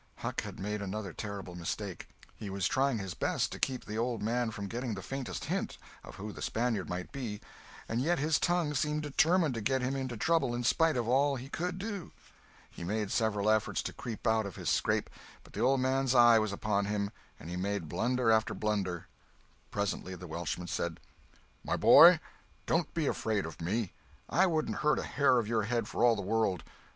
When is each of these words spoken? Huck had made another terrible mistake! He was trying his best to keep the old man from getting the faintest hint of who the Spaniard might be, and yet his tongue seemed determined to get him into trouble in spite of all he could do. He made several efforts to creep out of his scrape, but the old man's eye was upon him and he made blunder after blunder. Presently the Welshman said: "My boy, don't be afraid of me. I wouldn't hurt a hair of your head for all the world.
Huck 0.15 0.41
had 0.41 0.59
made 0.59 0.81
another 0.81 1.13
terrible 1.13 1.53
mistake! 1.53 2.07
He 2.35 2.49
was 2.49 2.67
trying 2.67 2.97
his 2.97 3.13
best 3.13 3.51
to 3.51 3.59
keep 3.59 3.85
the 3.85 3.99
old 3.99 4.23
man 4.23 4.49
from 4.49 4.65
getting 4.65 4.95
the 4.95 5.03
faintest 5.03 5.45
hint 5.45 5.77
of 6.03 6.15
who 6.15 6.31
the 6.31 6.41
Spaniard 6.41 6.89
might 6.89 7.11
be, 7.11 7.39
and 7.87 8.01
yet 8.01 8.17
his 8.17 8.39
tongue 8.39 8.73
seemed 8.73 9.03
determined 9.03 9.53
to 9.53 9.61
get 9.61 9.83
him 9.83 9.95
into 9.95 10.17
trouble 10.17 10.55
in 10.55 10.63
spite 10.63 10.97
of 10.97 11.07
all 11.07 11.35
he 11.35 11.49
could 11.49 11.77
do. 11.77 12.11
He 12.71 12.83
made 12.83 13.11
several 13.11 13.47
efforts 13.47 13.83
to 13.83 13.93
creep 13.93 14.25
out 14.25 14.47
of 14.47 14.55
his 14.55 14.71
scrape, 14.71 15.07
but 15.43 15.53
the 15.53 15.59
old 15.61 15.79
man's 15.79 16.15
eye 16.15 16.39
was 16.39 16.51
upon 16.51 16.85
him 16.85 17.11
and 17.39 17.47
he 17.47 17.55
made 17.55 17.87
blunder 17.87 18.31
after 18.31 18.55
blunder. 18.55 19.05
Presently 19.69 20.15
the 20.15 20.25
Welshman 20.25 20.65
said: 20.67 20.99
"My 21.63 21.77
boy, 21.77 22.19
don't 22.65 22.91
be 22.95 23.05
afraid 23.05 23.45
of 23.45 23.61
me. 23.61 23.93
I 24.27 24.47
wouldn't 24.47 24.77
hurt 24.77 24.97
a 24.97 25.03
hair 25.03 25.37
of 25.37 25.47
your 25.47 25.61
head 25.61 25.87
for 25.87 26.03
all 26.03 26.15
the 26.15 26.23
world. 26.23 26.63